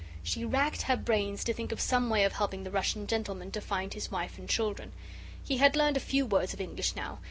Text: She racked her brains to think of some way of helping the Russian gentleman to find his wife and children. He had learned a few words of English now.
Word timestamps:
She 0.23 0.43
racked 0.43 0.81
her 0.81 0.97
brains 0.97 1.43
to 1.43 1.53
think 1.53 1.71
of 1.71 1.79
some 1.79 2.09
way 2.09 2.23
of 2.23 2.33
helping 2.33 2.63
the 2.63 2.71
Russian 2.71 3.05
gentleman 3.05 3.51
to 3.51 3.61
find 3.61 3.93
his 3.93 4.09
wife 4.09 4.39
and 4.39 4.49
children. 4.49 4.93
He 5.43 5.57
had 5.57 5.75
learned 5.75 5.95
a 5.95 5.99
few 5.99 6.25
words 6.25 6.55
of 6.55 6.59
English 6.59 6.95
now. 6.95 7.19